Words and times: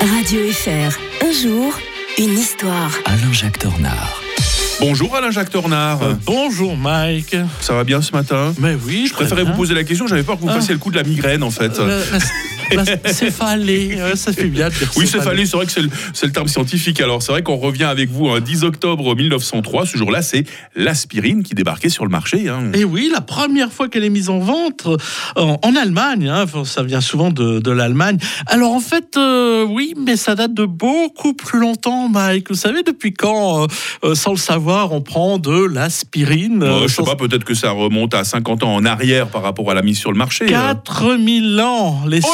Radio 0.00 0.40
FR, 0.52 0.96
un 1.26 1.32
jour, 1.32 1.76
une 2.18 2.38
histoire. 2.38 2.90
Alain-Jacques 3.04 3.58
Tornard. 3.58 4.20
Bonjour 4.80 5.14
Alain-Jacques 5.16 5.50
Tornard. 5.50 6.02
Euh, 6.02 6.14
bonjour 6.24 6.76
Mike. 6.76 7.34
Ça 7.60 7.74
va 7.74 7.82
bien 7.84 8.00
ce 8.02 8.12
matin? 8.12 8.54
Mais 8.60 8.76
oui, 8.86 9.06
Je 9.08 9.12
préférais 9.14 9.42
vous 9.44 9.54
poser 9.54 9.74
la 9.74 9.82
question, 9.84 10.06
j'avais 10.06 10.22
peur 10.22 10.36
que 10.36 10.42
vous 10.42 10.48
Ah. 10.50 10.54
passiez 10.54 10.72
le 10.74 10.78
coup 10.78 10.90
de 10.92 10.96
la 10.96 11.02
migraine 11.02 11.42
en 11.42 11.50
fait. 11.50 11.76
La 11.78 11.98
céphalée, 13.06 13.98
ça 14.14 14.32
fait 14.32 14.44
bien 14.48 14.68
de 14.68 14.74
dire 14.74 14.90
Oui, 14.96 15.06
céphalée. 15.06 15.46
c'est 15.46 15.56
vrai 15.56 15.66
que 15.66 15.72
c'est 15.72 15.82
le, 16.26 16.32
terme 16.32 16.48
scientifique. 16.48 17.00
Alors, 17.00 17.22
c'est 17.22 17.32
vrai 17.32 17.42
qu'on 17.42 17.56
revient 17.56 17.84
avec 17.84 18.10
vous 18.10 18.28
un 18.28 18.40
10 18.40 18.64
octobre 18.64 19.14
1903. 19.14 19.86
Ce 19.86 19.96
jour-là, 19.96 20.22
c'est 20.22 20.44
l'aspirine 20.74 21.42
qui 21.42 21.54
débarquait 21.54 21.88
sur 21.88 22.04
le 22.04 22.10
marché. 22.10 22.48
hein. 22.48 22.70
Et 22.74 22.84
oui, 22.84 23.10
la 23.12 23.20
première 23.20 23.72
fois 23.72 23.88
qu'elle 23.88 24.04
est 24.04 24.10
mise 24.10 24.28
en 24.30 24.38
vente 24.38 24.86
euh, 24.86 24.96
en, 25.36 25.58
en 25.62 25.76
Allemagne, 25.76 26.28
hein, 26.28 26.44
ça 26.64 26.82
vient 26.82 27.00
souvent 27.00 27.30
de, 27.30 27.60
de 27.60 27.70
l'Allemagne. 27.70 28.18
Alors 28.46 28.72
en 28.72 28.80
fait, 28.80 29.16
euh, 29.16 29.64
oui, 29.64 29.94
mais 29.98 30.16
ça 30.16 30.34
date 30.34 30.54
de 30.54 30.64
beaucoup 30.64 31.34
plus 31.34 31.60
longtemps, 31.60 32.08
Mike. 32.08 32.48
Vous 32.50 32.56
savez 32.56 32.82
depuis 32.82 33.12
quand, 33.12 33.66
euh, 34.04 34.14
sans 34.14 34.30
le 34.32 34.36
savoir, 34.36 34.92
on 34.92 35.00
prend 35.00 35.38
de 35.38 35.64
l'aspirine 35.64 36.62
Euh, 36.62 36.82
je 36.82 36.88
sais 36.88 36.94
sans- 36.96 37.04
pas, 37.04 37.16
peut-être 37.16 37.44
que 37.44 37.54
ça 37.54 37.70
remonte 37.70 38.14
à 38.14 38.24
50 38.24 38.62
ans 38.64 38.74
en 38.74 38.84
arrière 38.84 39.28
par 39.28 39.42
rapport 39.42 39.70
à 39.70 39.74
la 39.74 39.82
mise 39.82 39.98
sur 39.98 40.10
le 40.12 40.18
marché. 40.18 40.44
euh. 40.44 40.48
4000 40.48 41.60
ans, 41.60 42.00
les 42.06 42.20
Oh 42.24 42.28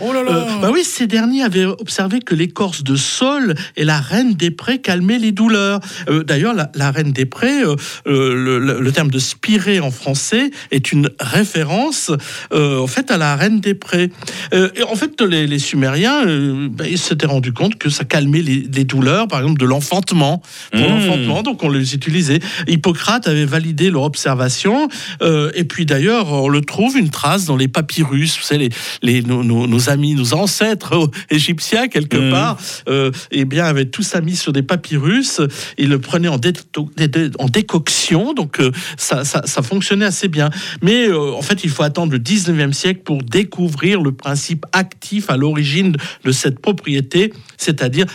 Oh 0.00 0.12
là 0.12 0.22
là 0.22 0.30
Euh, 0.32 0.60
bah 0.62 0.70
oui, 0.72 0.82
ces 0.84 1.06
derniers 1.06 1.42
avaient 1.42 1.64
observé 1.64 2.20
que 2.20 2.34
l'écorce 2.34 2.82
de 2.82 2.96
sol 2.96 3.54
et 3.76 3.84
la 3.84 3.98
reine 4.00 4.34
des 4.34 4.50
prés 4.50 4.78
calmaient 4.80 5.18
les 5.18 5.32
douleurs. 5.32 5.80
Euh, 6.08 6.22
D'ailleurs, 6.24 6.54
la, 6.54 6.70
la 6.74 6.90
reine 6.90 7.12
des 7.12 7.24
prés, 7.26 7.62
euh, 7.62 7.76
le, 8.06 8.58
le- 8.58 8.80
le 8.80 8.92
terme 8.92 9.10
de 9.10 9.18
spirée 9.18 9.80
en 9.80 9.90
français 9.90 10.50
est 10.70 10.92
une 10.92 11.10
référence 11.20 12.10
en 12.52 12.86
fait 12.86 13.10
à 13.10 13.18
la 13.18 13.36
reine 13.36 13.60
des 13.60 13.74
prés. 13.74 14.10
Et 14.52 14.82
en 14.82 14.94
fait, 14.94 15.20
les, 15.20 15.46
les 15.46 15.58
Sumériens, 15.58 16.24
bah, 16.70 16.84
ils 16.88 16.98
s'étaient 16.98 17.26
rendus 17.26 17.52
compte 17.52 17.76
que 17.76 17.88
ça 17.90 18.04
calmait 18.04 18.42
les, 18.42 18.66
les 18.72 18.84
douleurs, 18.84 19.28
par 19.28 19.40
exemple 19.40 19.60
de 19.60 19.66
l'enfantement. 19.66 20.42
Pour 20.72 20.80
Mmh. 20.80 20.84
l'enfantement, 20.92 21.42
donc 21.42 21.62
on 21.62 21.68
les 21.68 21.94
utilisait. 21.94 22.40
Hippocrate 22.68 23.26
avait 23.28 23.44
validé 23.44 23.90
leur 23.90 24.02
observation. 24.02 24.88
et 25.54 25.64
puis 25.64 25.86
d'ailleurs, 25.86 26.32
on 26.32 26.48
le 26.48 26.60
trouve 26.62 26.96
une 26.96 27.10
trace 27.10 27.44
dans 27.44 27.56
les 27.56 27.68
papyrus. 27.68 28.36
Vous 28.38 28.44
savez, 28.44 28.68
les, 28.68 28.70
les- 29.02 29.09
nos, 29.26 29.42
nos- 29.44 29.66
nos 29.66 29.90
amis, 29.90 30.14
nos 30.14 30.34
ancêtres 30.34 31.10
égyptiens, 31.30 31.88
quelque 31.88 32.16
Mhm. 32.16 32.30
part, 32.30 32.58
euh, 32.88 33.10
eh 33.30 33.44
bien, 33.44 33.64
avaient 33.64 33.84
tout 33.86 34.02
ça 34.02 34.20
mis 34.20 34.36
sur 34.36 34.52
des 34.52 34.62
papyrus. 34.62 35.40
Ils 35.78 35.88
le 35.88 35.98
prenaient 36.00 36.28
en, 36.28 36.38
dé- 36.38 36.52
dé- 36.96 37.08
dé- 37.08 37.30
en 37.38 37.46
décoction. 37.46 38.32
Donc 38.34 38.60
euh, 38.60 38.70
ça, 38.96 39.24
ça, 39.24 39.42
ça 39.44 39.62
fonctionnait 39.62 40.04
assez 40.06 40.28
bien. 40.28 40.50
Mais 40.82 41.08
euh, 41.08 41.32
en 41.34 41.42
fait, 41.42 41.64
il 41.64 41.70
faut 41.70 41.82
attendre 41.82 42.12
le 42.12 42.18
19e 42.18 42.72
siècle 42.72 43.00
pour 43.04 43.22
découvrir 43.22 44.00
le 44.02 44.12
principe 44.12 44.64
actif 44.72 45.30
à 45.30 45.36
l'origine 45.36 45.96
de 46.24 46.32
cette 46.32 46.60
propriété, 46.60 47.32
c'est-à-dire, 47.56 48.06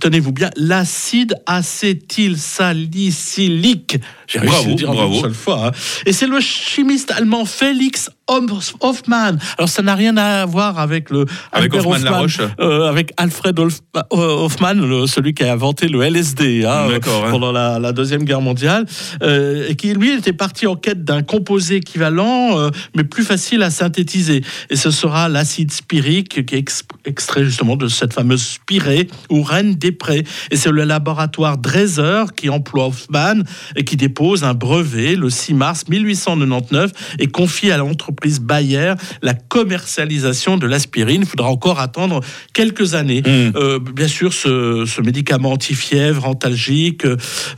tenez-vous 0.00 0.32
bien, 0.32 0.50
l'acide 0.56 1.34
acétylsalicylique. 1.46 3.98
J'ai 4.26 4.38
réussi 4.40 4.70
à 4.70 4.74
dire 4.74 4.92
bravo. 4.92 5.14
une 5.16 5.20
seule 5.22 5.34
fois. 5.34 5.68
hein. 5.68 5.72
Et 6.04 6.12
c'est 6.12 6.26
le 6.26 6.40
chimiste 6.40 7.12
allemand 7.12 7.44
Félix 7.44 8.10
Hoff- 8.28 8.74
Hoffmann. 8.80 9.38
Alors 9.56 9.68
ça 9.68 9.82
n'a 9.82 9.94
rien 9.94 10.16
à 10.16 10.44
voir 10.46 10.78
avec 10.78 11.10
le 11.10 11.26
Avec 11.52 11.72
Albert 11.74 11.86
Hoffmann 11.88 12.04
Laroche. 12.04 12.40
euh, 12.60 12.88
avec 12.88 13.12
Alfred 13.16 13.58
euh, 13.58 13.70
Hoffmann, 14.10 14.80
le- 14.84 15.06
celui 15.06 15.32
qui 15.34 15.44
a 15.44 15.52
inventé 15.52 15.88
le 15.88 16.02
LSD 16.02 16.64
hein, 16.64 16.88
euh, 16.90 16.96
hein. 17.04 17.30
pendant 17.30 17.52
la, 17.52 17.78
la 17.78 17.92
deuxième 17.92 18.24
guerre 18.24 18.40
mondiale, 18.40 18.84
euh, 19.22 19.66
et 19.68 19.76
qui 19.76 19.94
lui 19.94 20.10
était 20.12 20.32
parti 20.32 20.66
en 20.66 20.76
quête 20.76 21.04
d'un 21.04 21.22
composé 21.22 21.76
équivalent, 21.76 22.70
mais 22.94 23.04
plus 23.04 23.24
facile 23.24 23.62
à 23.62 23.70
synthétiser. 23.70 24.42
Et 24.70 24.76
ce 24.76 24.90
sera 24.90 25.28
l'acide 25.28 25.72
spirique 25.72 26.44
qui 26.46 26.54
est 26.54 26.58
ex- 26.58 26.84
extrait 27.06 27.44
justement 27.44 27.76
de 27.76 27.88
cette 27.88 28.12
fameuse 28.12 28.42
spirée 28.42 29.08
ou 29.30 29.42
reine 29.42 29.74
des 29.74 29.92
prés. 29.92 30.24
Et 30.50 30.56
c'est 30.56 30.70
le 30.70 30.84
laboratoire 30.84 31.58
Dreiser 31.58 32.24
qui 32.36 32.50
emploie 32.50 32.86
Hoffmann 32.86 33.44
et 33.76 33.84
qui 33.84 33.96
dépose 33.96 34.44
un 34.44 34.54
brevet 34.54 35.16
le 35.16 35.30
6 35.30 35.54
mars 35.54 35.88
1899 35.88 36.92
et 37.18 37.28
confie 37.28 37.70
à 37.70 37.78
l'entreprise 37.78 38.40
Bayer 38.40 38.94
la 39.22 39.34
commercialisation 39.34 40.56
de 40.56 40.66
l'aspirine. 40.66 41.22
Il 41.22 41.26
faudra 41.26 41.48
encore 41.48 41.80
attendre 41.80 42.20
quelques 42.52 42.94
années. 42.94 43.22
Mm. 43.22 43.56
Euh, 43.56 43.78
bien 43.78 44.08
sûr, 44.08 44.32
ce, 44.32 44.84
ce 44.86 45.00
médicament 45.00 45.52
anti-fièvre, 45.52 46.26
antalgique, 46.26 47.04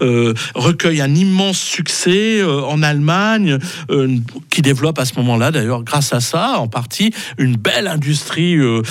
euh, 0.02 0.34
recueille 0.54 1.00
un 1.00 1.14
immense 1.14 1.58
succès 1.58 2.40
euh, 2.40 2.62
en 2.62 2.82
Allemagne, 2.82 3.58
qui 4.50 4.62
développe 4.62 4.98
à 4.98 5.04
ce 5.04 5.14
moment-là, 5.16 5.50
d'ailleurs, 5.50 5.82
grâce 5.82 6.12
à 6.12 6.20
ça, 6.20 6.58
en 6.58 6.68
partie, 6.68 7.12
une 7.38 7.56
belle 7.56 7.86
industrie 7.86 8.56
euh, 8.56 8.82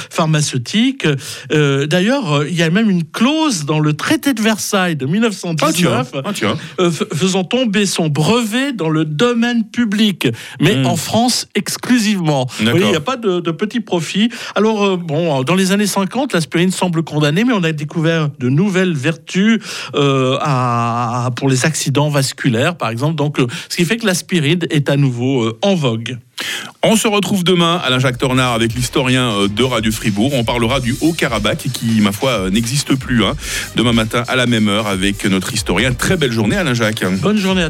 pharmaceutique. 0.48 1.08
Euh, 1.52 1.86
d'ailleurs, 1.88 2.32
euh, 2.34 2.48
il 2.50 2.56
y 2.56 2.64
a 2.64 2.70
même 2.70 2.90
une 2.90 3.04
clause 3.04 3.66
dans 3.66 3.80
le 3.80 3.94
traité 3.94 4.34
de 4.34 4.42
Versailles 4.42 4.96
de 4.96 5.06
Ah 5.06 5.10
tiens, 5.10 5.14
1919 5.14 6.12
ah, 6.26 6.32
tiens. 6.34 6.58
euh, 6.80 6.92
faisant 6.92 7.44
tomber 7.44 7.86
son 7.86 8.08
brevet 8.08 8.72
dans 8.74 8.90
le 8.90 9.06
domaine 9.06 9.64
public, 9.70 10.28
mais 10.62 10.76
Mm. 10.78 10.86
en 10.86 10.96
France 10.96 11.48
exclusivement. 11.56 12.46
Vous 12.60 12.66
D'accord. 12.66 12.72
voyez, 12.80 12.86
il 12.88 12.92
n'y 12.92 12.98
a 12.98 13.02
pas 13.02 13.18
de, 13.18 13.40
de 13.40 13.52
petits 13.52 13.80
profits. 13.80 14.30
Alors, 14.56 14.98
bon, 14.98 15.44
dans 15.44 15.56
les 15.56 15.72
années 15.72 15.88
50, 15.88 16.34
l'aspirine 16.34 16.72
semble 16.72 17.04
condamnée, 17.04 17.44
mais 17.44 17.54
on 17.54 17.64
a 17.64 17.72
découvert 17.72 18.30
de 18.40 18.50
nouvelles 18.50 18.94
vertus 18.94 19.60
à- 19.94 21.30
pour 21.36 21.50
les 21.50 21.66
accidents 21.66 22.10
vasculaires, 22.10 22.76
par 22.76 22.90
exemple. 22.90 23.16
Donc, 23.16 23.38
ce 23.70 23.76
qui 23.76 23.86
fait 23.86 23.98
que 23.98 24.06
l'aspirine 24.06 24.60
est 24.70 24.90
à 24.90 24.98
nouveau 24.98 25.54
en 25.62 25.76
vogue. 25.76 26.18
On 26.84 26.96
se 26.96 27.08
retrouve 27.08 27.44
demain, 27.44 27.82
Alain-Jacques 27.84 28.20
Tornard, 28.20 28.54
avec 28.54 28.74
l'historien 28.76 29.32
euh, 29.32 29.48
de 29.48 29.64
Radio 29.64 29.92
Fribourg. 29.92 30.34
On 30.36 30.44
parlera 30.44 30.80
du 30.80 30.96
Haut-Karabakh 31.02 31.68
qui, 31.74 32.00
ma 32.02 32.12
foi, 32.12 32.30
euh, 32.32 32.50
n'existe 32.52 32.96
plus. 32.96 33.26
hein. 33.26 33.34
Demain 33.76 33.94
matin 33.94 34.24
à 34.28 34.36
la 34.36 34.46
même 34.46 34.68
heure 34.70 34.86
avec 34.86 35.26
notre 35.26 35.52
historien. 35.54 35.92
Très 35.94 36.18
belle 36.18 36.32
journée, 36.32 36.56
Alain-Jacques. 36.56 37.04
Bonne 37.20 37.38
journée 37.40 37.64
à 37.64 37.66